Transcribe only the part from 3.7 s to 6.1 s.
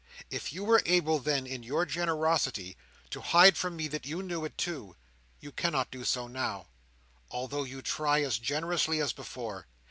me that you knew it too, you cannot do